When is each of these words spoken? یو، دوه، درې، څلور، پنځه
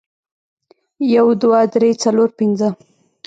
یو، 1.15 1.27
دوه، 1.41 1.59
درې، 1.73 1.89
څلور، 2.03 2.29
پنځه 2.39 2.69